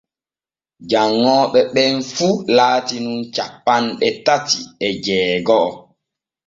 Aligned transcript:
Janŋooɓe 0.89 1.59
ɓen 1.73 1.93
fu 2.13 2.27
laati 2.57 2.95
nun 3.05 3.19
cappanɗe 3.35 4.07
tati 4.25 4.59
e 4.85 4.87
jeego’o. 5.03 5.69